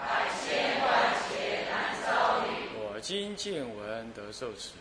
[0.00, 2.68] 百千万劫难遭遇。
[2.78, 4.72] 我今见闻得受持。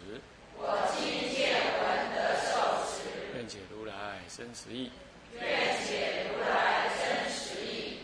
[0.57, 0.62] 我
[0.95, 1.84] 今见闻
[2.16, 2.52] 得受
[2.85, 2.94] 持。
[3.35, 4.91] 愿解如来真实义。
[5.34, 5.41] 愿
[5.85, 7.99] 解如来真实义。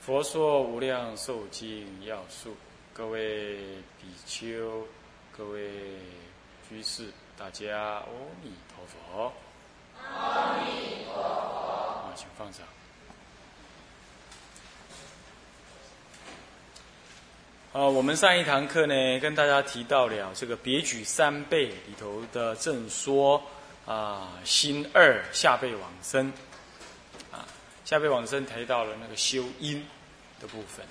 [0.00, 2.56] 佛说无量寿经要素，
[2.92, 3.56] 各位
[4.00, 4.86] 比丘、
[5.36, 5.70] 各位
[6.68, 8.06] 居士，大家阿
[8.42, 9.32] 弥陀佛。
[10.02, 11.20] 阿弥陀佛。
[11.22, 12.66] 啊，请放掌。
[17.72, 23.42] 啊，我们上一堂课呢，跟大家提到了这个别举三辈里头的正说
[23.86, 26.30] 啊，心二下辈往生
[27.30, 27.48] 啊，
[27.82, 29.86] 下辈往生提到了那个修因
[30.38, 30.84] 的部分。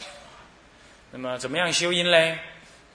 [1.11, 2.39] 那么怎么样修因呢？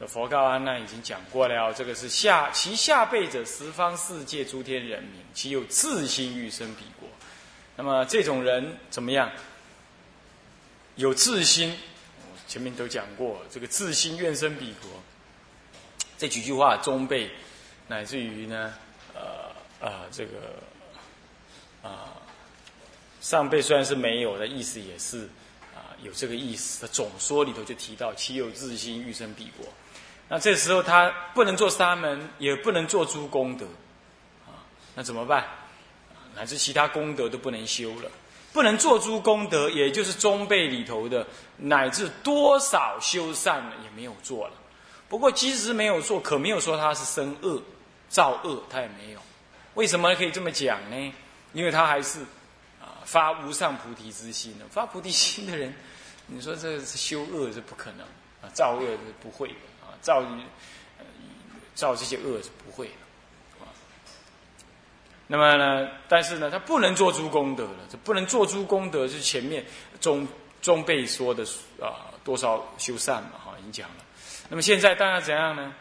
[0.08, 7.08] 佛告阿难已经讲过了，这个是下其下辈者，十方世界诸天人民，其有自心欲生彼国。
[7.76, 9.30] 那么这种人怎么样？
[10.96, 11.78] 有自心。
[12.46, 14.90] 前面都讲过，这个自心愿生彼国，
[16.16, 17.30] 这几句话中辈，
[17.88, 18.74] 乃至于呢，
[19.14, 20.32] 呃呃，这个
[21.82, 22.12] 啊
[23.20, 25.28] 上辈虽然是没有的意思，也是
[25.74, 26.86] 啊有这个意思。
[26.88, 29.66] 总说里头就提到，其有自心欲生彼国。
[30.28, 33.66] 那这时候他不能做沙门，也不能做诸功德，
[34.46, 34.62] 啊，
[34.94, 35.44] 那怎么办？
[36.34, 38.10] 乃至其他功德都不能修了。
[38.56, 41.26] 不能做诸功德，也就是中辈里头的，
[41.58, 44.54] 乃至多少修善也没有做了。
[45.10, 47.62] 不过即使没有做，可没有说他是生恶、
[48.08, 49.20] 造恶，他也没有。
[49.74, 51.12] 为什么可以这么讲呢？
[51.52, 52.20] 因为他还是
[52.80, 54.64] 啊发无上菩提之心的。
[54.70, 55.74] 发菩提心的人，
[56.26, 58.06] 你说这是修恶是不可能
[58.40, 60.24] 啊，造恶是不会的啊，造
[61.74, 62.94] 造这些恶是不会的。
[65.28, 65.88] 那么呢？
[66.08, 67.80] 但是呢，他不能做诸功德了。
[67.90, 69.64] 这不能做诸功德，是前面
[70.00, 70.26] 中
[70.62, 71.44] 中辈说的
[71.80, 73.96] 啊，多少修善嘛，哈，已经讲了。
[74.48, 75.74] 那么现在当然怎样呢？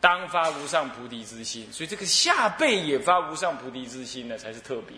[0.00, 4.96] 当发无上菩提之心，所以这个下辈也发无上菩提之心呢，才是特别。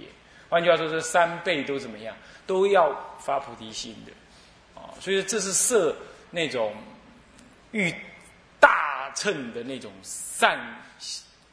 [0.48, 2.14] 换句话说，这三辈都怎么样？
[2.46, 4.94] 都要发菩提心的啊。
[5.00, 5.96] 所以这是设
[6.30, 6.72] 那种
[7.72, 7.92] 欲
[8.60, 10.56] 大乘的那种善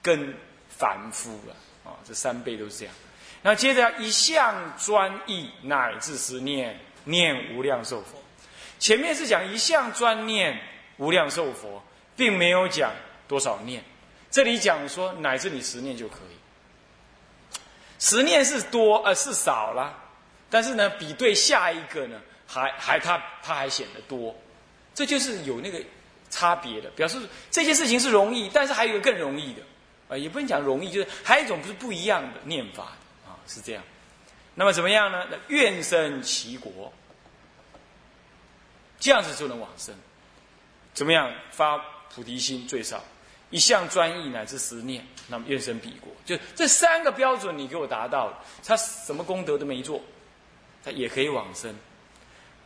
[0.04, 0.32] 根
[0.70, 1.56] 凡夫了。
[1.84, 2.94] 啊，这三倍都是这样。
[3.42, 8.22] 那接着一向专意，乃至十念念无量寿佛。
[8.80, 10.60] 前面是讲一向专念
[10.98, 11.82] 无量寿佛，
[12.16, 12.92] 并没有讲
[13.28, 13.84] 多少念。
[14.30, 16.38] 这里讲说乃至你十念就可以。
[17.98, 19.98] 十念是多呃是少了，
[20.50, 24.36] 但是呢，比对下一个呢，还还他他还显得多。
[24.94, 25.82] 这就是有那个
[26.30, 27.18] 差别的，表示
[27.50, 29.62] 这件事情是容易，但是还有一个更容易的。
[30.10, 33.84] 啊，也不能讲容易，就是还有一种不是不一样的念法的啊，是这样。
[34.56, 35.26] 那么怎么样呢？
[35.48, 36.92] 愿生其国，
[39.00, 39.96] 这样子就能往生。
[40.94, 41.78] 怎么样发
[42.14, 43.02] 菩提心最少
[43.52, 50.02] 一向专一乃至十念，那么愿生彼国，就这三个标准你给我达到了，他什么功德都没做，
[50.84, 51.74] 他也可以往生。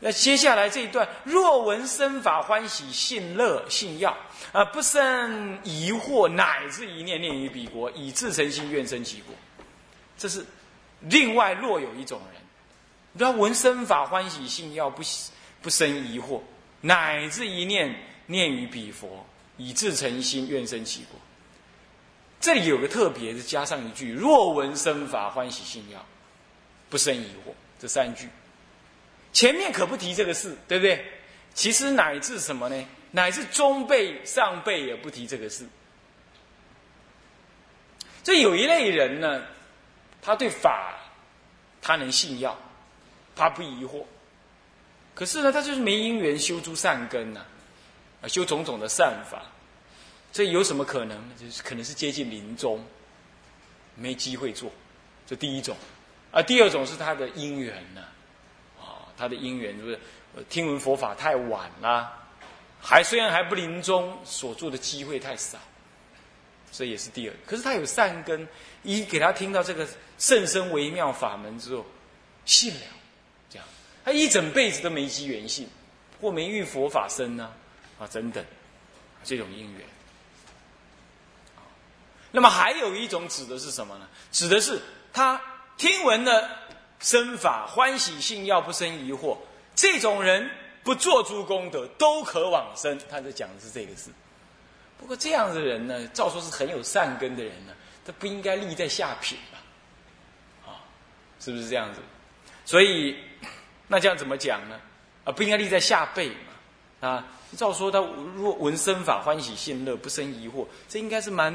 [0.06, 4.14] 那接下来这一段，若闻生法欢喜信乐信要
[4.52, 9.34] 啊，不生疑惑，乃至一念念于彼国，以至诚心愿生其国。
[10.18, 10.46] 这是
[11.00, 12.42] 另外若有一种人，
[13.14, 15.02] 你要闻生法欢喜信要，不
[15.62, 16.42] 不生疑惑，
[16.82, 19.26] 乃至一念念于彼佛，
[19.56, 21.18] 以至诚心愿生其国。
[22.42, 26.06] 这里有个特别的，加上一句：若闻生法欢喜信要，
[26.90, 27.54] 不生疑惑。
[27.80, 28.28] 这三句。
[29.34, 31.04] 前面可不提这个事，对不对？
[31.54, 32.88] 其实乃至什么呢？
[33.12, 35.66] 乃至中辈、上辈也不提这个事。
[38.24, 39.44] 这有一类人呢，
[40.22, 40.96] 他对法
[41.82, 42.58] 他能信要，
[43.36, 44.04] 他不疑惑。
[45.14, 47.46] 可是呢，他就是没因缘修诸善根呐，
[48.22, 49.44] 啊，修种种的善法。
[50.32, 51.22] 这有什么可能？
[51.38, 52.84] 就是可能是接近临终，
[53.96, 54.72] 没机会做。
[55.28, 55.76] 这第一种，
[56.32, 58.02] 啊，第二种是他的因缘呢。
[59.18, 60.00] 他的因缘是不是
[60.50, 62.12] 听闻佛法太晚了？
[62.82, 65.58] 还虽然还不临终，所做的机会太少，
[66.72, 67.34] 这也是第二。
[67.46, 68.46] 可是他有善根，
[68.82, 69.88] 一给他听到这个
[70.18, 71.86] 甚深微妙法门之后，
[72.46, 72.82] 信了，
[73.50, 73.66] 这样
[74.04, 75.70] 他一整辈子都没机缘信，
[76.20, 77.54] 或没遇佛法身呢，
[77.98, 78.44] 啊等等，
[79.24, 79.82] 这种因缘。
[82.32, 84.10] 那么还有一种指的是什么呢？
[84.32, 84.82] 指的是
[85.14, 85.40] 他
[85.78, 86.63] 听闻了
[87.04, 89.38] 身法，欢喜信要，不生疑惑。
[89.76, 90.50] 这种人
[90.84, 92.98] 不做诸功德，都可往生。
[93.12, 94.10] 他在讲的是这个事。
[94.98, 97.74] 不过这样的人呢，照说是很有善根的人呢，
[98.06, 99.60] 他不应该立在下品吧？
[100.66, 100.80] 啊，
[101.40, 102.00] 是不是这样子？
[102.64, 103.18] 所以
[103.88, 104.80] 那这样怎么讲呢？
[105.26, 107.10] 啊，不应该立在下辈嘛？
[107.10, 107.28] 啊，
[107.58, 111.54] 照说他若闻身法，欢喜信乐，不生疑惑，这应该是蛮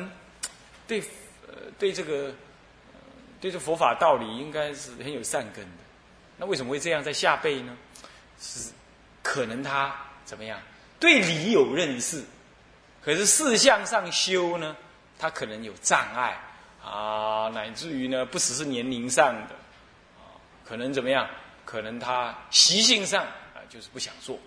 [0.87, 1.01] 对
[1.47, 2.35] 呃对这个
[3.41, 5.85] 对这佛法道理应该是很有善根的。
[6.37, 7.77] 那为什么会这样在下辈呢？
[8.41, 8.71] 是
[9.23, 9.95] 可能他
[10.25, 10.61] 怎么样？
[11.01, 12.25] 对理有认识。
[13.05, 14.77] 可是事相上修呢，
[15.19, 16.39] 他可能有障碍
[16.85, 19.55] 啊，乃至于呢，不只是年龄上的
[20.19, 21.29] 啊，可能怎么样？
[21.65, 24.39] 可能他习性上啊，就是不想做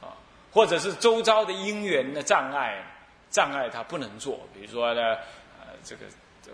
[0.00, 0.14] 啊，
[0.52, 2.84] 或者是周遭的因缘的障碍，
[3.30, 4.40] 障碍他不能做。
[4.54, 5.00] 比如说呢，
[5.60, 6.04] 呃，这个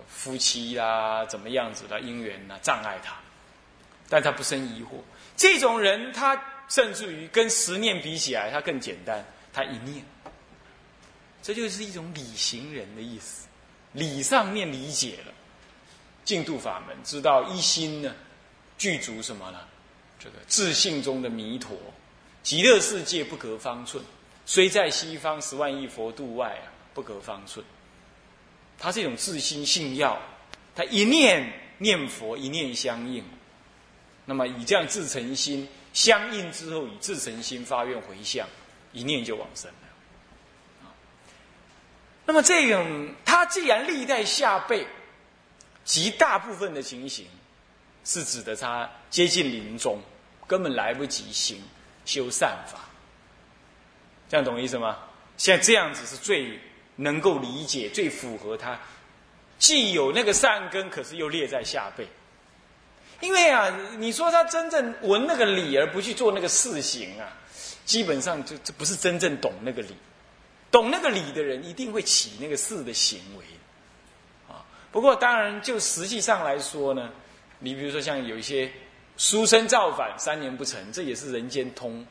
[0.08, 3.17] 夫妻啦，怎么样子的因缘呢，障碍他，
[4.08, 5.00] 但他不生疑惑。
[5.37, 10.05] 这种人，他甚至于跟十念比起来，他更简单，他一念。
[11.43, 13.46] 这就是一种理行人的意思，
[13.93, 15.32] 理上面理解了，
[16.25, 18.14] 净土法门，知道一心呢，
[18.76, 19.61] 具足什么呢？
[20.19, 21.79] 这个自信中的弥陀，
[22.43, 24.05] 极乐世界不隔方寸，
[24.44, 27.64] 虽在西方十万亿佛度外啊，不隔方寸。
[28.78, 30.16] 他这种自心信要，
[30.75, 33.25] 他一念念佛，一念相应，
[34.25, 38.46] 那么以这样自诚心相应之后，以自诚心发愿回向，
[38.92, 40.90] 一念就往生了。
[42.25, 44.86] 那么这种，他既然历代下辈，
[45.84, 47.26] 极大部分的情形，
[48.04, 49.98] 是指的他接近临终，
[50.46, 51.60] 根本来不及行
[52.04, 52.80] 修善法，
[54.28, 54.98] 这样懂意思吗？
[55.38, 56.60] 像这样子是最
[56.98, 58.78] 能够理解、最符合他，
[59.58, 62.06] 既有那个善根，可是又列在下辈。
[63.20, 67.32] 因为啊，你说他真正闻那个理而不去做那个事行啊，
[67.84, 69.96] 基本上就这不是真正懂那个理。
[70.70, 73.44] 懂那个理的人，一定会起那个事的行为，
[74.52, 74.64] 啊。
[74.92, 77.10] 不过当然，就实际上来说呢，
[77.58, 78.70] 你比如说像有一些
[79.16, 82.06] 书生造反三年不成，这也是人间通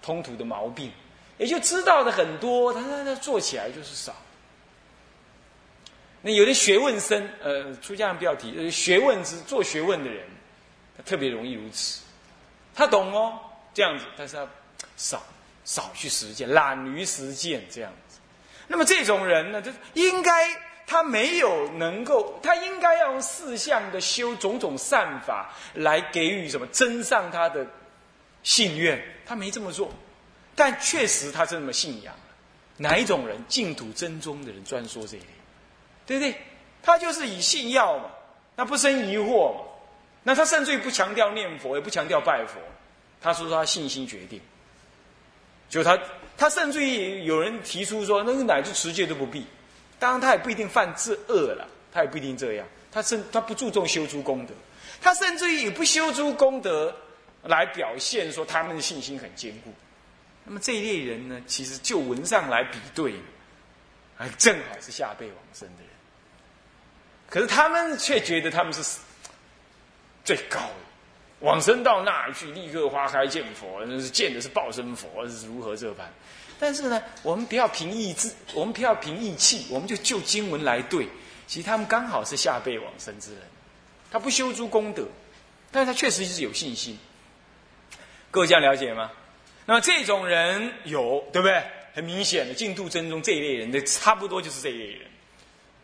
[0.00, 0.90] 通途的毛病。
[1.38, 4.14] 也就知道的很多，他他他做起来就是少。
[6.20, 10.24] 那有的学问深，呃，出家人不要提，呃，学问之做学问的人，
[10.96, 12.02] 他特别容易如此。
[12.74, 13.38] 他懂哦，
[13.74, 14.46] 这样子，但是他
[14.96, 15.22] 少。
[15.64, 18.18] 少去实践，懒于实践这样子。
[18.66, 20.48] 那么这种人呢，就应该
[20.88, 27.64] 他没有能够，他应该要用四项的修种种善法来给予什么增上他的
[28.42, 29.00] 信愿。
[29.24, 29.88] 他没这么做，
[30.54, 32.14] 但确实他这么信仰。
[32.78, 35.30] 哪一种人净土真宗的人专说这一点，
[36.06, 36.34] 对不对？
[36.82, 38.10] 他就是以信要嘛，
[38.56, 39.60] 那不生疑惑嘛。
[40.24, 42.58] 那他甚至于不强调念佛，也不强调拜佛，
[43.20, 44.40] 他说他信心决定。
[45.68, 45.98] 就他，
[46.36, 49.46] 他甚至于有人提出说，那个乃至持戒都不必。
[49.98, 52.66] 当然，他也不一定犯这恶了，他也不一定这样。
[52.90, 54.54] 他甚他不注重修诸功德，
[55.00, 56.92] 他甚至于也不修诸功德
[57.44, 59.72] 来表现说他们的信心很坚固。
[60.44, 63.14] 那么这一类人呢，其实就文上来比对，
[64.18, 65.90] 啊正好是下辈往生的人。
[67.28, 68.98] 可是他们却觉得他们是
[70.24, 70.74] 最高的。
[71.40, 76.08] 往生到那儿去，立刻花开见佛，那是见的是报身佛，是如何这般？
[76.58, 81.08] 但是呢，我们不要凭意志，我们不要凭意气，我们就就经文来对。
[81.48, 83.42] 其实他们刚好是下辈往生之人，
[84.10, 85.04] 他不修诸功德，
[85.72, 86.96] 但是他确实是有信心。
[88.30, 89.10] 各位这样了解吗？
[89.66, 91.62] 那么这种人有对不对？
[91.94, 95.00] 很明显的，净土真宗这一类人的差不多就是这一类人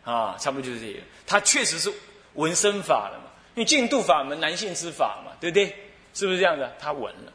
[0.03, 1.03] 啊，差不多就是这人。
[1.27, 1.93] 他确实是
[2.33, 3.31] 闻身法了嘛。
[3.55, 5.75] 因为净度法门，男性之法嘛，对不对？
[6.13, 6.73] 是不是这样的？
[6.79, 7.33] 他闻了。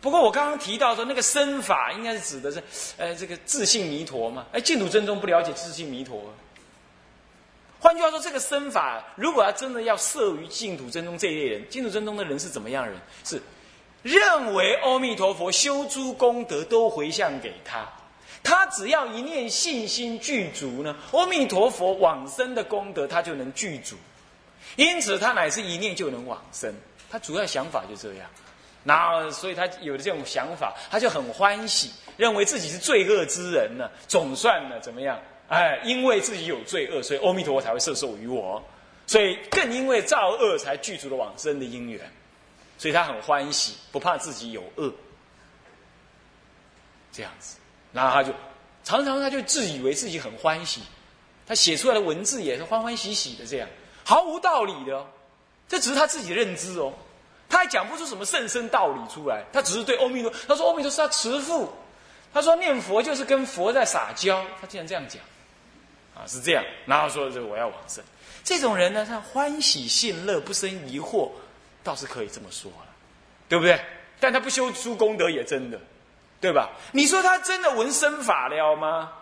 [0.00, 2.62] 不过我刚刚提到说，那个身法应该是指的是，
[2.96, 4.46] 呃，这个自信弥陀嘛。
[4.52, 6.32] 哎，净土真宗不了解自信弥陀。
[7.80, 12.96] 换句话说，这个身法如果要真的要摄于净土真宗这一类人，净土真宗的人是怎么样人？
[13.24, 13.42] 是
[14.02, 17.86] 认为阿弥陀佛修诸功德都回向给他，
[18.42, 23.96] 他只要一念信心具足呢，阿弥陀佛往生的功德他就能具足。
[24.76, 26.72] 因此，他乃是一念就能往生。
[27.10, 28.30] 他主要想法就这样，
[28.84, 33.90] 然后所以他有的这种想法，他就很欢喜，认为自己是罪恶之人呢。
[34.06, 35.18] 总算呢，怎么样？
[35.48, 38.62] 哎，因为自己有罪恶，所以阿弥陀佛才会摄受于我。
[39.08, 42.00] 所以更因为造恶才具足了往生的因缘，
[42.80, 44.90] 所以他很欢喜，不怕自己有恶。
[47.12, 47.58] 这样子，
[47.92, 48.32] 然后他就
[48.84, 50.80] 常常他就自以为自己很欢喜，
[51.46, 53.68] 他写出来的文字也是欢欢喜喜的这样，
[54.02, 55.06] 毫无道理的，哦。
[55.68, 56.90] 这只是他自己认知哦，
[57.50, 61.70] 他还讲不出什么甚深道理出来，他只是对阿弥陀，他说阿弥陀是他慈父，
[62.32, 65.22] 他说念佛就是跟佛在撒娇，他竟然这样讲，
[66.14, 68.02] 啊是这样，然后说这我要往生，
[68.42, 71.28] 这种人呢，他欢喜信乐不生疑惑，
[71.82, 72.86] 倒是可以这么说了，
[73.48, 73.80] 对不对？
[74.18, 75.80] 但他不修诸功德也真的，
[76.42, 76.68] 对吧？
[76.92, 79.12] 你说他真的闻身法了吗？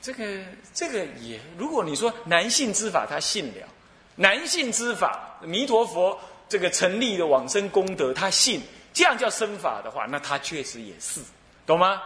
[0.00, 0.24] 这个
[0.72, 3.68] 这个也，如果你说男性之法他信了，
[4.16, 6.18] 男性之法弥陀佛
[6.48, 8.62] 这个成立的往生功德他信，
[8.94, 11.20] 这样叫身法的话，那他确实也是，
[11.66, 12.00] 懂吗？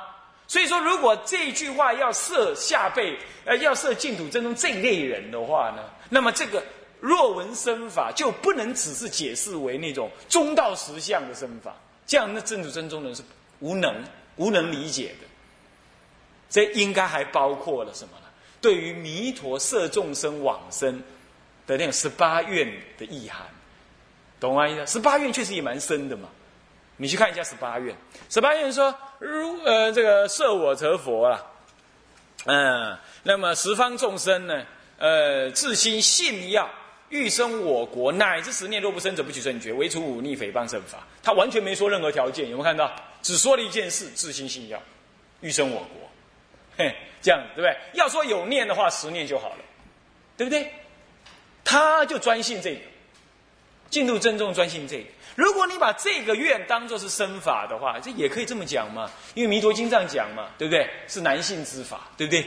[0.48, 6.62] 所以说，如果这句话要设下辈，呃，要设净土真宗这一类人的话呢，那么这个。
[7.00, 11.74] 若闻身法，就不能只是解释为那种中道实相的身法，
[12.06, 13.22] 这样那正主真宗人是
[13.60, 14.02] 无能
[14.36, 15.26] 无能理解的。
[16.48, 18.26] 这应该还包括了什么呢？
[18.60, 21.02] 对于弥陀摄众生往生
[21.66, 23.46] 的那种十八愿的意涵，
[24.40, 24.66] 懂吗？
[24.66, 24.86] 意思？
[24.86, 26.28] 十八愿确实也蛮深的嘛。
[26.96, 27.94] 你去看一下十八愿，
[28.30, 31.44] 十八愿说如呃这个摄我成佛了，
[32.46, 34.64] 嗯，那么十方众生呢，
[34.98, 36.70] 呃自心信要。
[37.08, 41.06] 欲生我国，乃至十念若不生者，不取正觉，唯除忤逆诽谤圣法。
[41.22, 42.90] 他完全没说任何条件，有没有看到？
[43.22, 44.82] 只说了一件事：自心信要，
[45.40, 46.10] 欲生我国。
[46.76, 47.76] 嘿，这样对不对？
[47.94, 49.58] 要说有念的话，十念就好了，
[50.36, 50.70] 对不对？
[51.64, 52.80] 他就专信这个，
[53.88, 55.04] 进度正重专信这个。
[55.36, 59.10] 如果你把这个愿当做是生法的话，这也可以这么讲嘛？
[59.34, 60.88] 因为弥陀经这样讲嘛，对不对？
[61.08, 62.44] 是男性之法，对不对？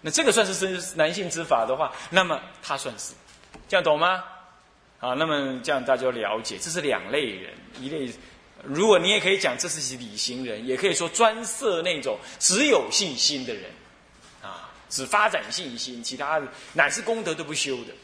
[0.00, 3.14] 那这个算是是男性之法的话，那么他算是。
[3.72, 4.22] 这样懂吗？
[4.98, 8.12] 好，那么这样大家了解，这是两类人，一类，
[8.62, 13.70] 如果你也可以讲这是理行人，也可以说专设那种只有信心的人，
[14.42, 17.94] 啊，只发展信心，其他的乃至功德都不修的，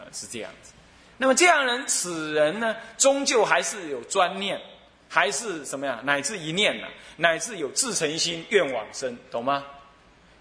[0.00, 0.70] 啊，是这样子。
[1.16, 4.60] 那么这样人，此人呢，终究还是有专念，
[5.08, 5.98] 还是什么呀？
[6.04, 6.86] 乃至一念呢？
[7.16, 9.64] 乃至有自诚心愿往生，懂吗？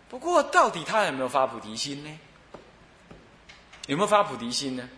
[0.10, 2.20] 不过到底他有没有发菩提心呢？
[3.88, 4.89] 有没有发菩提心呢？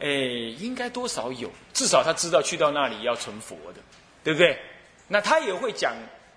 [0.00, 3.80] 哎，应该多少有，至少他知道去到那里要成佛的，
[4.24, 4.58] 对不对？
[5.06, 5.94] 那他也会讲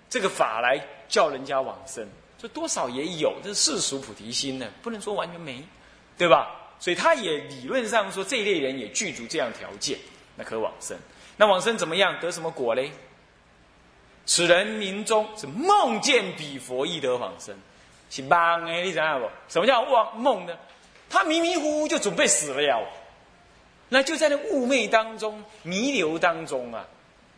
[0.08, 2.06] 这个法来叫人家往生，
[2.38, 5.62] 这多少也有，这是世俗菩提心呢，不能说完全没，
[6.16, 6.54] 对吧？
[6.78, 9.98] 所以他也理论上说这一类人也具足这样条件，
[10.36, 10.96] 那可往生。
[11.36, 12.20] 那往生怎么样？
[12.20, 12.92] 得什么果嘞？
[14.24, 17.56] 此人临终是梦见彼佛亦得往生，
[18.08, 19.28] 是梦哎，你知道不？
[19.48, 20.56] 什么叫妄梦呢？
[21.10, 22.78] 他迷迷糊糊就准备死了呀，
[23.88, 26.86] 那就在那雾昧当中、弥留当中啊。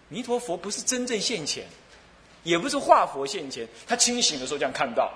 [0.09, 1.65] 弥陀佛不是真正现前，
[2.43, 5.13] 也不是化佛现前，他清醒的时候这样看到，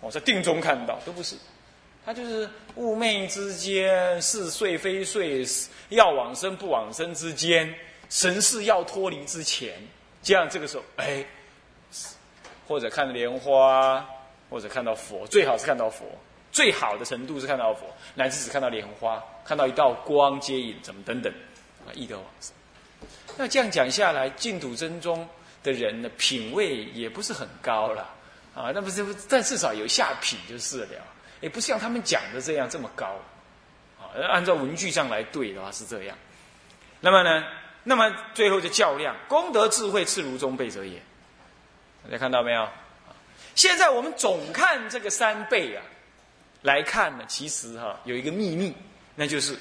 [0.00, 1.36] 哦，在定中看到都不是，
[2.04, 5.46] 他就是雾昧之间，是睡非睡，
[5.90, 7.72] 要往生不往生之间，
[8.10, 9.72] 神识要脱离之前，
[10.20, 11.24] 这样这个时候，哎，
[12.66, 14.04] 或者看莲花，
[14.50, 16.04] 或者看到佛，最好是看到佛。
[16.58, 17.86] 最好的程度是看到佛，
[18.16, 21.32] 乃至只看到莲花，看到一道光接引，怎么等等，
[21.86, 22.52] 啊，易得往生。
[23.36, 25.24] 那这样讲下来，净土真宗
[25.62, 28.02] 的人呢，品位也不是很高了，
[28.56, 31.00] 啊，那不是，但至少有下品就是了，
[31.40, 33.06] 也不是像他们讲的这样这么高，
[33.96, 36.18] 啊，按照文句上来对的话是这样。
[36.98, 37.44] 那么呢，
[37.84, 41.00] 那么最后就较量，功德智慧次如中辈者也。
[42.02, 42.68] 大家看到没有？
[43.54, 45.84] 现在我们总看这个三倍啊。
[46.62, 48.74] 来看呢，其实哈有一个秘密，
[49.14, 49.56] 那就是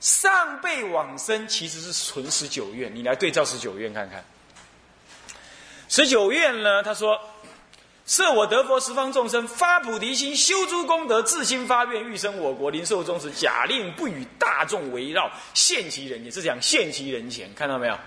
[0.00, 2.94] 上辈往生其实是存十九愿。
[2.94, 4.24] 你来对照十九愿看看。
[5.88, 7.20] 十九愿呢，他说：
[8.06, 16.32] 设我得佛十方众生发菩提心，修诸功德，自心发愿，欲生我国，临寿终时，假令不与大众围绕，现其人前。
[16.32, 17.98] 是讲现其人前，看到没有？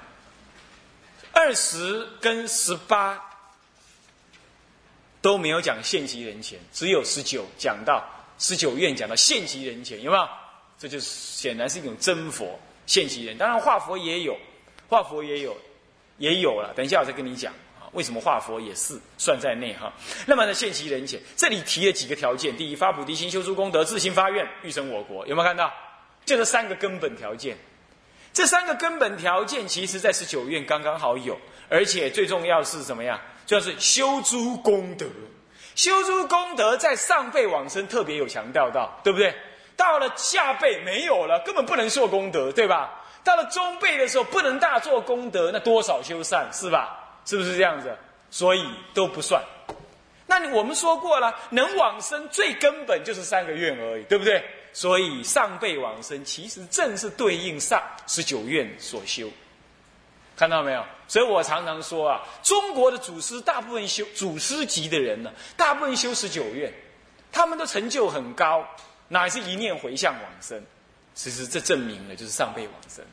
[1.31, 3.21] 二十跟十八
[5.21, 8.03] 都没有讲现其人前，只有十九讲到。
[8.37, 10.27] 十九愿讲到现其人前，有没有？
[10.77, 13.37] 这就是显然是一种真佛现其人。
[13.37, 14.37] 当然化佛也有，
[14.89, 15.55] 化佛也有，
[16.17, 16.73] 也有了。
[16.75, 19.93] 等一下我再跟你讲啊，为什么化佛也是算在内哈？
[20.25, 25.25] 那么呢，现其人前，这里提了几个条件：第一，发菩提心，修诸功德，自心发愿，欲生我国。
[25.27, 25.71] 有没有看到？
[26.25, 27.55] 这是三个根本条件。
[28.33, 31.39] 这三个根本条件，其实在十九愿刚刚好有，
[31.69, 33.21] 而且最重要是什么呀？
[33.45, 35.05] 就是修诸功德。
[35.75, 39.35] 修诸功德，在上辈往生特别有强调到，对不对？
[39.75, 43.03] 到了下辈没有了，根本不能做功德，对吧？
[43.23, 46.97] 到了中辈的时候，不能大做功德，那多少修善，是吧？
[47.25, 47.93] 是不是这样子？
[48.31, 49.43] 所以都不算。
[50.27, 54.43] 那我们说过了，能往生最根本就是三个愿而已，对不对？
[54.71, 59.29] 所以上辈往生其实正是对应上十九愿所修，
[60.35, 60.83] 看到没有？
[61.07, 66.73] 所以我常常说啊，中国的祖师大部分修祖师级的人呢，大部分修十九愿，
[67.31, 68.67] 他们都成就很高，
[69.07, 70.61] 乃是一念回向往生？
[71.13, 73.05] 其实这证明了就是上辈往生，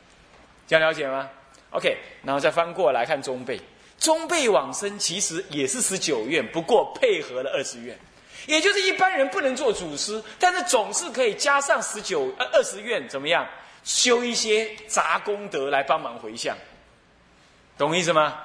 [0.67, 1.29] 这样了解吗
[1.69, 3.57] ？OK，然后再翻过来看中辈，
[3.97, 7.97] 中辈往生其实也是十九愿，不过配合了二十愿。
[8.45, 13.47] 也就是一般人不能做祖师，但是总是可以加上十九呃二十愿，怎么样
[13.85, 16.57] 修一些杂功德来帮忙回向，
[17.77, 18.35] 懂意思吗？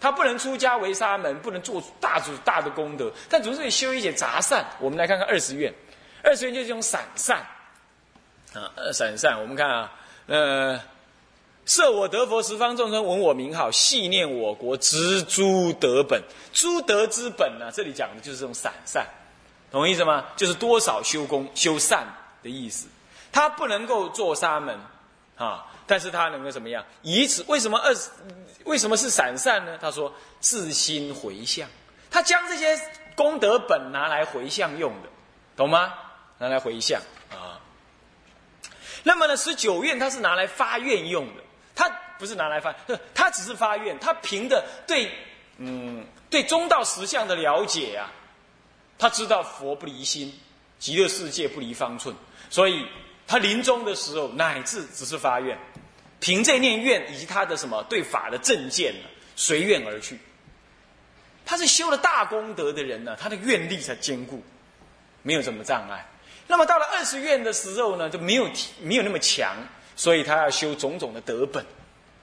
[0.00, 4.64] 他不能出家为沙门，不能做大主大的功德，但总是可以修一些杂善。
[4.78, 5.74] 我们来看看二十愿，
[6.22, 7.38] 二十愿就是这种散善
[8.54, 9.40] 啊，散善。
[9.40, 9.92] 我们看啊，
[10.26, 10.80] 呃，
[11.66, 19.04] 设我得佛十方众生闻我名号，系念我国知诸德本，诸德之本呢，这里讲的就是这种散善。
[19.72, 20.26] 懂意思吗？
[20.36, 22.06] 就是多少修功修善
[22.42, 22.86] 的意思。
[23.32, 24.78] 他不能够做沙门
[25.38, 26.84] 啊，但是他能够怎么样？
[27.02, 27.94] 以此为什么二
[28.64, 29.78] 为什么是散善呢？
[29.80, 31.68] 他说自心回向，
[32.10, 32.78] 他将这些
[33.14, 35.08] 功德本拿来回向用的，
[35.56, 35.94] 懂吗？
[36.38, 37.58] 拿来回向啊。
[39.04, 41.42] 那么呢，十九愿他是拿来发愿用的，
[41.74, 42.74] 他不是拿来发，
[43.14, 45.10] 他只是发愿，他凭着对
[45.58, 48.10] 嗯对中道实相的了解啊。
[48.98, 50.36] 他知道佛不离心，
[50.80, 52.12] 极乐世界不离方寸，
[52.50, 52.84] 所以
[53.28, 55.56] 他临终的时候乃至只是发愿，
[56.18, 60.18] 凭这念愿以及他的什么对法的正见呢，随愿而去。
[61.46, 64.42] 他是修了大功德的人呢，他的愿力才坚固，
[65.22, 66.04] 没有什么障碍。
[66.48, 69.54] 那么到了二十愿的时候呢，就没有没有那么强，
[69.94, 71.64] 所以他要修种种的德本，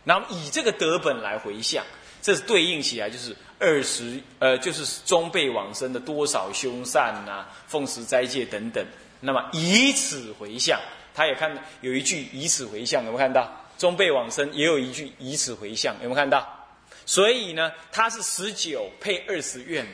[0.03, 1.85] 然后以这个德本来回向，
[2.21, 3.33] 这是对应起来就是。
[3.57, 8.85] 二十，呃，就是中辈往生的多少凶善呐，奉持斋戒等等。
[9.19, 10.79] 那么以此回向，
[11.13, 13.49] 他也看有一句以此回向，有没有看到？
[13.77, 16.67] 中辈往生也有一句以此回向，有没有看到？
[17.05, 19.85] 所以呢，他是十九配二十愿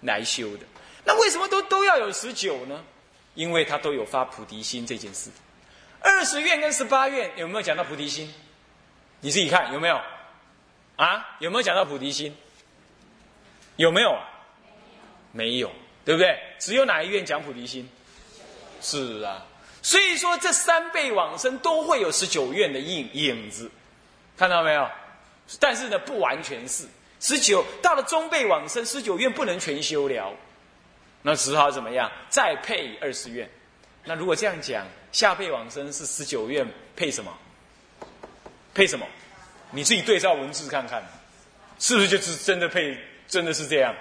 [0.00, 0.64] 来修的。
[1.04, 2.84] 那为什么都都要有十九呢？
[3.34, 5.30] 因为他都有发菩提心这件事。
[6.00, 8.32] 二十愿跟十八愿有没有讲到菩提心？
[9.20, 10.00] 你自己看有没有？
[10.96, 12.36] 啊，有没有讲到菩提心？
[13.76, 14.18] 有没有？
[15.32, 15.70] 没有，
[16.04, 16.38] 对不对？
[16.58, 17.88] 只有哪一愿讲菩提心？
[18.80, 19.44] 是啊，
[19.82, 23.70] 所以说这三辈往生都会有十九愿的影影子，
[24.36, 24.88] 看到没有？
[25.58, 26.84] 但是呢，不完全是
[27.18, 27.64] 十九。
[27.82, 30.32] 到了中辈往生，十九愿不能全修了，
[31.22, 32.10] 那只好怎么样？
[32.28, 33.48] 再配二十愿。
[34.04, 36.66] 那如果这样讲，下辈往生是十九愿
[36.96, 37.36] 配什么？
[38.72, 39.06] 配什么？
[39.72, 41.02] 你自己对照文字看看，
[41.78, 42.96] 是不是就是真的配？
[43.28, 43.94] 真的是这样，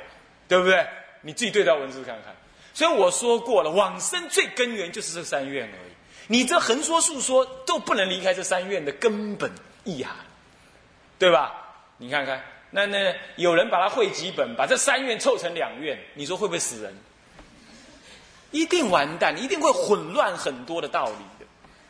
[0.47, 0.87] 对不对？
[1.21, 2.35] 你自己对照文字看看。
[2.79, 5.91] 所以我说过了，往生最根源就是这三愿而已。
[6.27, 9.51] 你这横说竖说都不能离开这三愿的根本
[9.83, 10.15] 意涵，
[11.17, 11.51] 对吧？
[11.97, 16.97] 你看看，那那有人把它汇几本，把这三愿凑成两愿，你说会不会死人？
[18.51, 21.45] 一定完蛋，一定会混乱很多的道理的，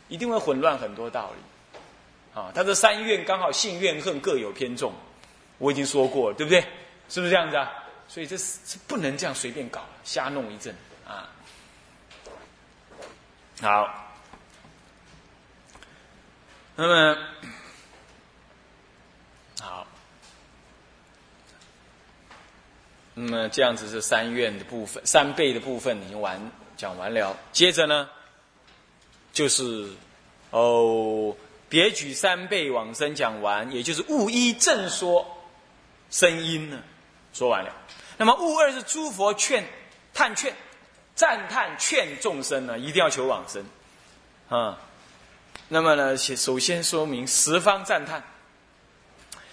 [0.08, 2.40] 一定会混乱很多道理。
[2.40, 4.92] 啊，他这三愿刚好性怨恨各有偏重，
[5.58, 6.60] 我已经说过了，对不对？
[7.08, 7.70] 是不是这样子啊？
[8.12, 10.74] 所以这是是不能这样随便搞，瞎弄一阵
[11.06, 11.30] 啊。
[13.60, 14.12] 好，
[16.74, 17.16] 那么
[19.60, 19.86] 好，
[23.14, 27.38] 那么这样子是三院的部分，三倍的部分已经完讲完了。
[27.52, 28.10] 接着呢，
[29.32, 29.88] 就是
[30.50, 31.36] 哦，
[31.68, 35.46] 别举三倍往生讲完，也就是勿依正说
[36.10, 36.82] 声音呢。
[37.32, 37.72] 说完了，
[38.16, 39.64] 那么物二是诸佛劝、
[40.12, 40.54] 叹劝、
[41.14, 43.64] 赞叹劝众生呢，一定要求往生，
[44.48, 44.78] 啊，
[45.68, 48.22] 那么呢，首先说明十方赞叹，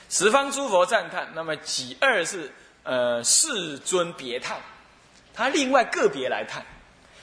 [0.09, 2.51] 十方诸佛赞叹，那么己二是
[2.83, 4.59] 呃世尊别叹，
[5.33, 6.65] 他另外个别来叹，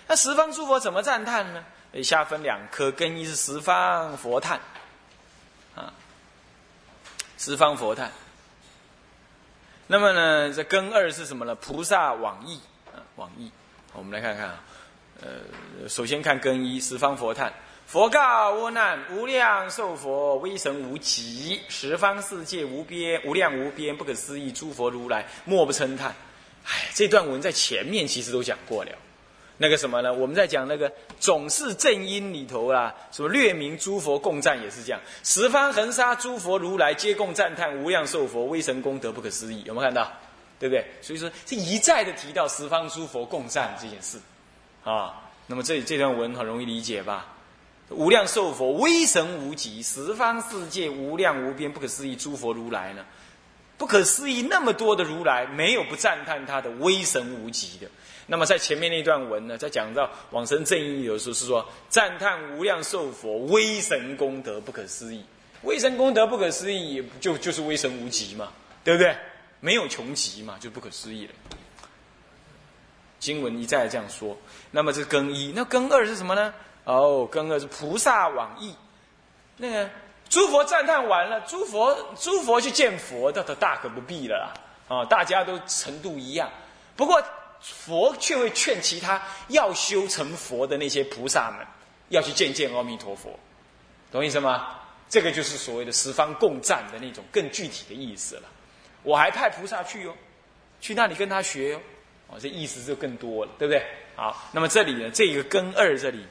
[0.06, 1.64] 那十方诸佛怎么赞叹呢？
[1.92, 4.60] 以下分两科，根一是十方佛叹，
[5.74, 5.92] 啊，
[7.38, 8.12] 十方佛叹。
[9.86, 11.54] 那么呢，这根二是什么呢？
[11.56, 12.56] 菩萨往易
[12.94, 13.50] 啊，往易。
[13.92, 14.62] 我们来看看啊，
[15.20, 17.52] 呃，首先看根一，十方佛叹。
[17.86, 18.18] 佛告
[18.54, 24.50] 阿难：无量寿佛，威神无极，十方世界无边，无量无边，不可思议。
[24.50, 26.14] 诸佛如来，莫不称叹。
[26.64, 28.90] 哎，这段文在前面其实都讲过了。
[29.56, 30.12] 那个什么呢？
[30.12, 30.90] 我们在讲那个
[31.20, 40.10] 总是正音里头啦，什么略名诸佛共赞也是这样，十方恒沙诸佛如来皆共赞叹无量寿佛威神功德不可思议，有没有看到？
[40.58, 40.84] 对不对？
[41.02, 44.18] 所以说是一再的提到十方诸佛共赞这件事，
[44.82, 47.26] 啊，那么这这段文很容易理解吧？
[47.90, 53.04] 无量寿佛威神无极，十方世界无量无边不可思议诸佛如来呢？
[53.76, 57.88] 不可思议那么多的如来，没有不赞叹他的威神无极的。
[58.26, 65.24] 那么在前面那段文呢，在讲到往生正义的时候是说赞叹无量寿佛威神功德不可思议，
[65.62, 69.14] 威神功德不可思议，就就是威神无极嘛，对不对？
[69.60, 71.32] 没有穷极嘛，就不可思议了。
[73.18, 74.36] 经文一再这样说。
[74.70, 76.52] 那么这是更一，那更二是什么呢？
[76.84, 78.74] 哦，更二是菩萨往诣。
[79.56, 79.88] 那个
[80.28, 84.52] 诸佛赞叹完了，诸佛诸佛去见佛，那都大可不必了啦。
[84.94, 86.50] 啊，大家都程度一样。
[86.94, 87.22] 不过
[87.64, 91.66] 佛却会劝其他要修成佛的那些菩萨们，
[92.10, 93.38] 要去见见阿弥陀佛，
[94.12, 94.78] 懂意思吗？
[95.08, 98.42] 这个就是所谓的十方共赞的那种更具体的意思了。
[99.02, 100.14] 我还派菩萨去哦，
[100.80, 101.80] 去那里跟他学哦，
[102.28, 103.82] 哦，这意思就更多了，对不对？
[104.14, 106.26] 好，那么这里呢，这个根二这里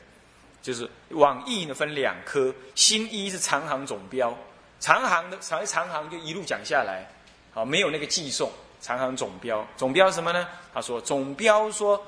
[0.62, 4.38] 就是往义呢分两科，新一是长行总标，
[4.80, 7.08] 长行的长长行就一路讲下来，
[7.54, 8.52] 好，没有那个寄送。
[8.84, 10.46] 常行总标，总标什么呢？
[10.74, 12.00] 他说总标说，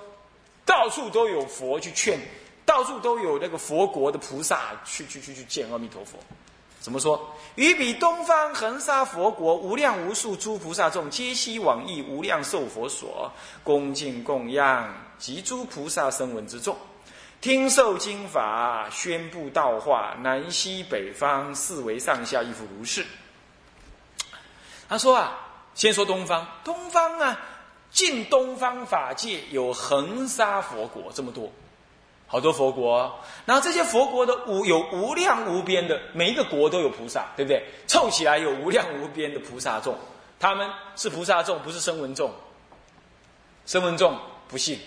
[0.65, 2.19] 到处都有佛去劝，
[2.65, 6.19] 到处都有那个佛国的菩萨去去去去见阿弥陀佛。
[6.81, 7.33] 怎么说？
[7.55, 13.31] 于彼东方恒沙佛国无量无数诸菩萨众，皆悉往诣无量寿佛所，
[13.63, 16.75] 恭敬供养及诸菩萨声闻之众，
[17.39, 23.05] 听受经法，宣布道化，南西北方四维上下亦复如是。
[24.89, 25.43] 他说啊。
[25.75, 27.39] 先说东方，东方啊，
[27.91, 31.51] 进东方法界有恒沙佛国这么多，
[32.27, 33.19] 好多佛国。
[33.45, 37.61] 然后这些佛国的无有无量无边的，每一个国都有菩萨，对不对？
[37.87, 39.97] 凑起来有无量无边的菩萨众，
[40.39, 42.33] 他们是菩萨众，不是声闻众。
[43.65, 44.79] 声闻众不信。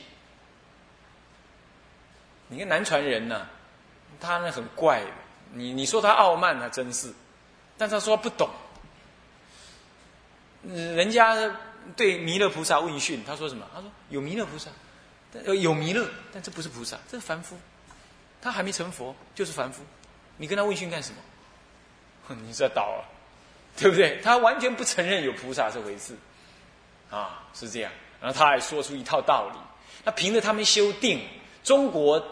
[2.48, 3.46] 你看南传人呢，
[4.18, 5.02] 他呢很怪，
[5.52, 7.12] 你你说他傲慢，他真是，
[7.76, 8.48] 但他说不懂。
[10.64, 11.36] 人家
[11.96, 13.66] 对弥勒菩萨问讯，他说什么？
[13.74, 14.70] 他说有弥勒菩萨，
[15.54, 17.56] 有弥勒，但这不是菩萨，这是凡夫，
[18.40, 19.82] 他还没成佛，就是凡夫。
[20.36, 21.16] 你跟他问讯干什么？
[22.46, 23.04] 你这倒了，
[23.76, 24.20] 对不对？
[24.22, 26.14] 他完全不承认有菩萨这回事，
[27.10, 27.90] 啊，是这样。
[28.20, 29.58] 然后他还说出一套道理，
[30.04, 31.26] 那凭着他们修定，
[31.64, 32.22] 中国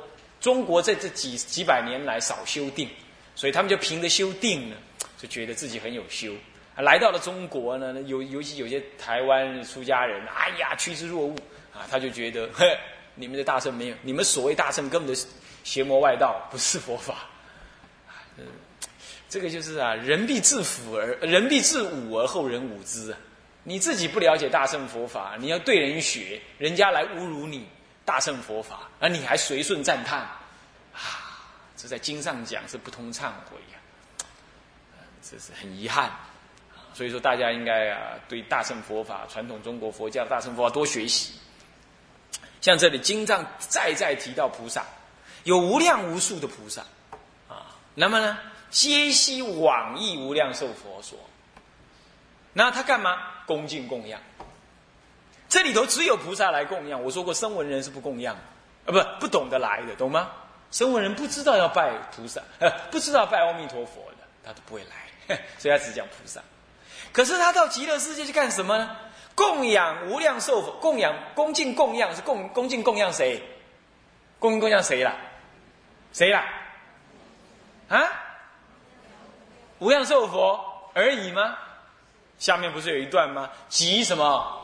[0.41, 2.91] 中国在这几几百年来少修定，
[3.35, 4.77] 所以他们就凭着修定呢，
[5.17, 6.35] 就觉得自己很有修。
[6.77, 11.37] 来到了中国呢，有尤其有些台湾出家人，哎呀趋之若鹜
[11.73, 12.79] 啊，他就觉得，嘿，
[13.15, 15.27] 你们的大圣没有，你们所谓大圣根本是
[15.65, 17.15] 邪魔外道，不是佛法。
[19.29, 23.19] 这个就是啊，人必自腐而人必自侮而后人侮之啊。
[23.65, 27.67] 你自己不了解大圣佛法，你要对人学，人家来侮辱你
[28.05, 31.43] 大圣佛法，而你还随顺赞叹，啊，
[31.77, 33.79] 这在经上讲是不通忏悔呀，
[35.23, 36.13] 这是很遗憾。
[36.97, 41.35] 所以说，大家应该啊，对大乘佛法、传统中国佛教大乘佛法多学习。
[42.63, 44.83] 像这里经藏再再提到菩萨，
[45.45, 46.81] 有无量无数的菩萨
[47.51, 47.77] 啊。
[47.95, 48.39] 那么呢，
[48.71, 51.19] 皆悉往诣无量寿佛所。
[52.55, 53.19] 那他干嘛？
[53.45, 54.19] 恭敬供养。
[55.51, 57.03] 这里头只有菩萨来供养。
[57.03, 58.41] 我说过，声闻人是不供养，啊，
[58.87, 60.31] 不不懂得来的，懂吗？
[60.71, 66.41] 声闻人不知道要拜菩萨，呃，不知道拜阿弥陀佛的，他都不会来， 所以他只讲菩萨。
[67.17, 68.95] 可是他到极乐世界去干什么呢？
[69.35, 73.43] 供养无量寿佛，供养恭敬供养是供恭敬供养谁？
[74.39, 75.17] 恭敬供养谁啦？
[76.13, 76.45] 谁啦？
[77.89, 78.07] 啊？
[79.79, 80.61] 无量寿佛
[80.93, 81.57] 而已吗？
[82.39, 83.49] 下面不是有一段吗？
[83.71, 84.63] 集什么？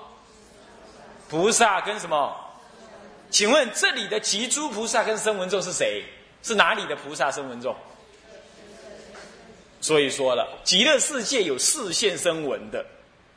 [1.30, 2.36] 菩萨跟什么？
[3.30, 6.04] 请问这里的集诸菩萨跟声闻众是谁？
[6.42, 7.74] 是哪里的菩萨声闻众？
[9.82, 12.86] 所以说了，极乐世界有四现声闻的，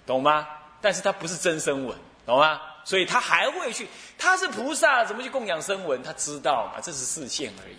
[0.05, 0.47] 懂吗？
[0.79, 2.61] 但是他不是真声闻，懂吗？
[2.85, 6.03] 所以他还会去，他是菩萨，怎么去供养声闻？
[6.03, 6.79] 他知道嘛？
[6.79, 7.75] 这是四现而已。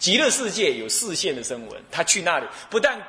[0.00, 3.00] 极乐世界有四现的声闻，他去那里不但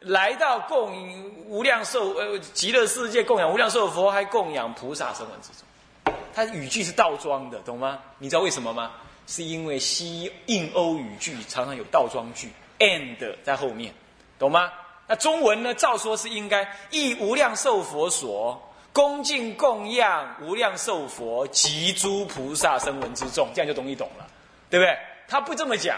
[0.00, 6.14] 来到供无量寿呃极乐世界供养无量寿佛，还供养菩萨声闻之中。
[6.34, 7.98] 他语句是倒装的，懂吗？
[8.18, 8.92] 你知道为什么吗？
[9.26, 13.94] 是因为西印欧语句常常有倒装句，and 在后面。
[14.42, 14.72] 懂吗？
[15.06, 15.72] 那中文呢？
[15.74, 18.60] 照说是应该忆无量寿佛所，
[18.92, 24.26] 恭敬供养无量寿佛及诸菩萨声闻之众，这样就容易懂了，
[24.68, 24.98] 对不对？
[25.28, 25.96] 他不这么讲，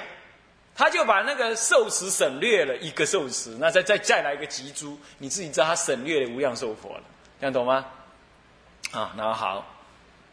[0.75, 7.03] 他就把那个寿词省略了一个寿词，那再再再来一个集诸，你自己知道他省略了无量寿佛了，
[7.41, 7.87] 这样懂吗？
[8.93, 9.65] 啊，那好，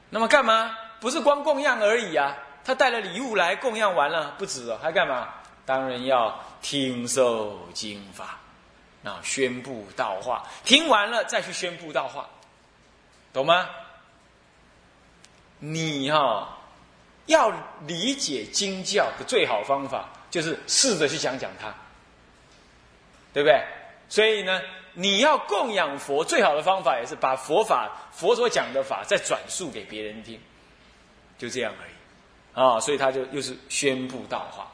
[0.10, 0.78] 那么干嘛？
[1.00, 5.30] 不是光供养而已啊，他带了礼物来供养完了不止哦，还干嘛？
[5.65, 8.39] 当然要听受经法，
[9.04, 12.28] 啊，宣布道化，听完了再去宣布道化，
[13.32, 13.69] 懂吗？
[15.60, 16.58] 你哈
[17.28, 17.54] 要
[17.86, 21.74] 理解经教的最好方法，就是试着去讲讲它，
[23.32, 23.63] 对不对？
[24.10, 24.60] 所以呢，
[24.93, 30.39] 你要供养佛最好的方法，也是把佛法佛所讲的法再转述给别人听，
[31.38, 32.80] 就这样而已啊。
[32.80, 34.67] 所以他就又是宣布道化。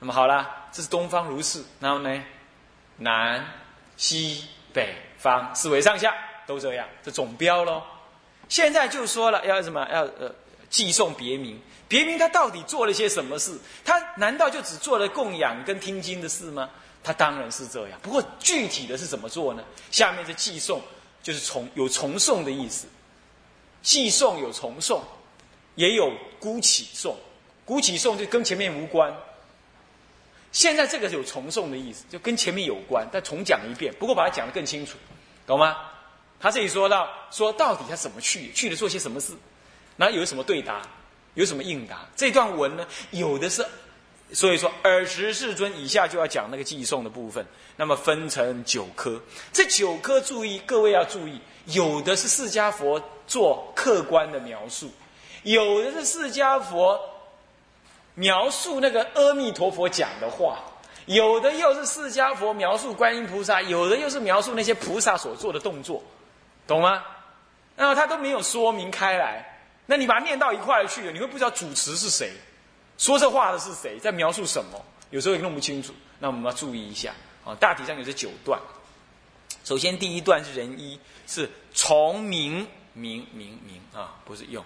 [0.00, 2.22] 那么好了，这是东方如是，然后呢，
[2.98, 3.44] 南、
[3.96, 6.14] 西、北方四维上下
[6.46, 7.82] 都这样，这总标喽。
[8.48, 9.86] 现在就说了要什么？
[9.92, 10.34] 要呃，
[10.70, 11.60] 寄送别名。
[11.88, 13.58] 别名他到底做了些什么事？
[13.84, 16.68] 他难道就只做了供养跟听经的事吗？
[17.02, 17.98] 他当然是这样。
[18.02, 19.64] 不过具体的是怎么做呢？
[19.90, 20.80] 下面这寄送，
[21.22, 22.86] 就是重有重送的意思。
[23.82, 25.02] 寄送有重送，
[25.74, 27.16] 也有孤起送。
[27.64, 29.14] 孤起送就跟前面无关。
[30.50, 33.92] 现在这个有重诵的意思，就跟前面有关，再重讲一遍。
[33.98, 34.96] 不过把它讲得更清楚，
[35.46, 35.76] 懂吗？
[36.40, 39.34] 他这里说到，说到底他怎么去，去了做些什么事，
[39.96, 40.80] 那有什么对答，
[41.34, 42.06] 有什么应答？
[42.16, 43.66] 这段文呢，有的是，
[44.32, 47.44] 所以说尔时世尊以下就要讲那个寄送的部分，
[47.76, 49.20] 那么分成九科。
[49.52, 54.90] 这九科注意，各位要注意，有的是释迦佛做客观的描述，
[55.42, 56.98] 有的是释迦佛。
[58.18, 60.58] 描述那个阿弥陀佛讲的话，
[61.06, 66.02] 有的又是释迦佛描述观音菩萨，有的又是描述那些菩萨所做的动作，
[66.66, 67.04] 懂吗？
[67.76, 72.32] 那他都没有说明开来，那你把它念到一块去了，你会不知道主持是谁，
[72.98, 75.94] 说这话的是谁，在描述什么，有时候也弄不清楚。
[76.18, 78.60] 那我们要注意一下啊，大体上有这九段。
[79.62, 84.64] 首先第一段是人一，是从明明明明啊，不是用。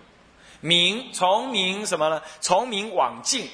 [0.62, 2.22] 明从明什么呢？
[2.40, 3.48] 从明往净，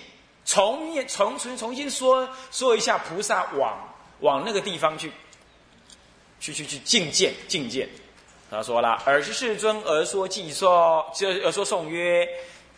[0.45, 3.77] 重重重重新说说一下菩萨往
[4.21, 5.11] 往那个地方去，
[6.39, 7.89] 去去去觐见觐见。
[8.51, 12.29] 他说了：“尔时世尊而说偈说，就而说颂曰：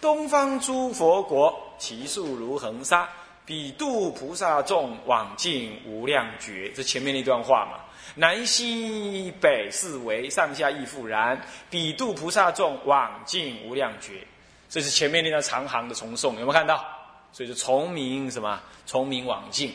[0.01, 3.09] 东方诸佛国，其数如恒沙，
[3.45, 7.79] 彼度菩萨众往尽无量觉。”这前面那段话嘛。
[8.15, 14.27] 南西北四维上下亦复然，彼度菩萨众往尽无量觉。
[14.69, 16.85] 这是前面那段长行的重诵，有没有看到？
[17.33, 18.61] 所以就从明什么？
[18.87, 19.73] 从明往尽，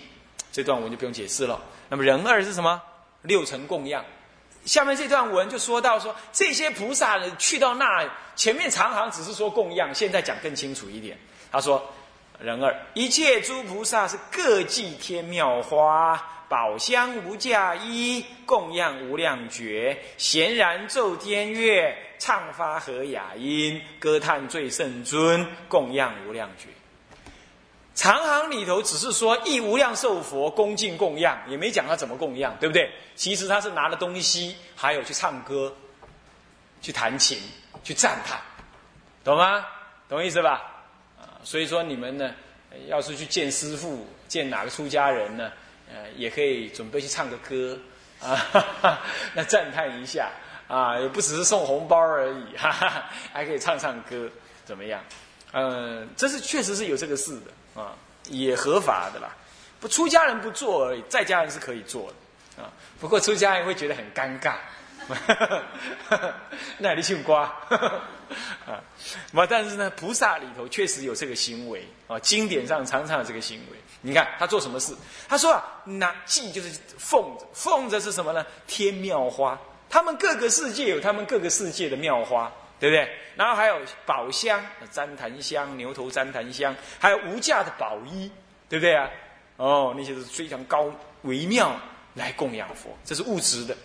[0.52, 1.62] 这段文就不用解释了。
[1.90, 2.82] 那么人二是什么？
[3.22, 4.04] 六层供养。
[4.66, 8.04] 下面这段文就说到说这些菩萨，去到那
[8.36, 11.18] 前面长行只是说供养，现在讲更清楚一点。
[11.52, 11.82] 他说
[12.40, 16.22] 人二一切诸菩萨是各祭天妙花。
[16.48, 26.68] 宝香无价衣，供养无量觉，闲然奏天乐，唱发和雅音，歌叹最圣尊，供养无量觉。
[27.96, 32.92] 长行里头只是说一无量寿佛恭敬供养，也没讲他怎么供养，对不对？
[33.16, 35.74] 其实他是拿了东西，还有去唱歌，
[36.82, 37.40] 去弹琴，
[37.84, 38.40] 去赞叹，
[39.24, 39.66] 懂吗？
[40.10, 40.62] 懂意思吧？
[41.18, 42.36] 啊，所以说你们呢，
[42.88, 45.52] 要是去见师父，见哪个出家人呢？
[45.90, 47.78] 呃，也可以准备去唱个歌
[48.22, 49.02] 啊，
[49.34, 50.30] 那赞叹一下
[50.68, 54.30] 啊，也不只是送红包而已，哈哈，还可以唱唱歌，
[54.66, 55.04] 怎么样？
[55.52, 57.94] 嗯，这是确实是有这个事的啊，
[58.30, 59.30] 也合法的啦。
[59.80, 62.72] 不，出家人不做而已，在家人是可以做的啊。
[63.00, 64.56] 不过出家人会觉得很尴尬，
[66.80, 67.44] 那你姓瓜
[68.66, 68.82] 啊？
[69.32, 73.78] 那但是呢，菩萨里头确实有这个行为啊，经典上常常有这个行为。
[74.06, 74.96] 你看他做什么事？
[75.28, 78.46] 他说啊，那祭就是奉着，奉着是什么呢？
[78.68, 83.10] 天妙花，他们各个世界有他们各个世界的妙花，对不对？
[83.36, 84.64] 然后还有宝香、
[84.94, 88.30] 旃檀香、牛头旃檀香，还有无价的宝衣，
[88.70, 89.10] 对不对啊？
[89.58, 90.92] 哦，那些都是非常高
[91.24, 91.76] 微妙
[92.14, 93.76] 来供养佛，这是物质的。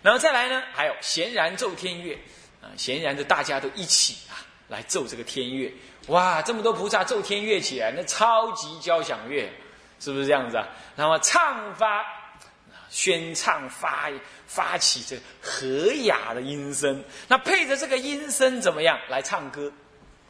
[0.00, 2.14] 然后再来呢，还有闲然奏天乐，
[2.62, 5.72] 啊，闲然的大家都一起啊来奏这个天乐。
[6.06, 9.50] 哇，这么多菩萨奏天乐起来，那超级交响乐，
[9.98, 10.68] 是不是这样子啊？
[10.94, 12.04] 那么唱发，
[12.90, 14.10] 宣唱发
[14.46, 19.72] 发起这和雅的音声，那配着这个音声怎么样来唱歌，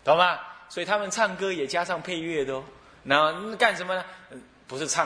[0.04, 0.38] 懂吗？
[0.68, 2.64] 所以他们唱歌也加上配乐的哦。
[3.04, 4.04] 然后干什么呢？
[4.68, 5.04] 不是唱。